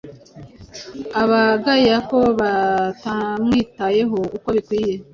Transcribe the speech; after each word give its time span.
abagaya 1.21 1.95
ko 2.09 2.19
batamwitayeho 2.39 4.19
uko 4.37 4.47
bikwiye. 4.55 4.93